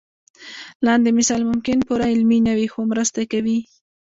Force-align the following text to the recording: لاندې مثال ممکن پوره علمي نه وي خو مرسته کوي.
لاندې 0.85 1.09
مثال 1.19 1.41
ممکن 1.51 1.77
پوره 1.87 2.05
علمي 2.13 2.39
نه 2.47 2.53
وي 2.57 2.67
خو 2.73 2.79
مرسته 2.91 3.21
کوي. 3.31 3.59